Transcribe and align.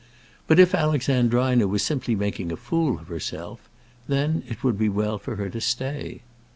But 0.47 0.59
if 0.59 0.73
Alexandrina 0.73 1.67
was 1.67 1.83
simply 1.83 2.15
making 2.15 2.51
a 2.51 2.57
fool 2.57 2.97
of 2.97 3.09
herself, 3.09 3.69
then 4.07 4.41
it 4.49 4.63
would 4.63 4.75
be 4.79 4.89
well 4.89 5.19
for 5.19 5.35
her 5.35 5.47
to 5.51 5.61
stay. 5.61 6.23